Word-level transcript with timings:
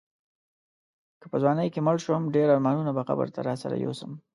که 1.21 1.25
په 1.31 1.37
ځوانۍ 1.41 1.67
کې 1.73 1.85
مړ 1.85 1.95
شوم 2.05 2.23
ډېر 2.35 2.47
ارمانونه 2.55 2.91
به 2.97 3.01
قبر 3.09 3.27
ته 3.35 3.39
راسره 3.49 3.75
یوسم. 3.85 4.11